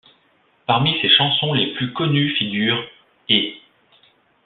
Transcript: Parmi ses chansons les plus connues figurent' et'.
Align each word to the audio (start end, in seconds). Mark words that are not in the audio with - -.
Parmi 0.65 0.97
ses 0.99 1.09
chansons 1.09 1.53
les 1.53 1.73
plus 1.75 1.93
connues 1.93 2.31
figurent' 2.31 2.83
et'. 3.29 3.53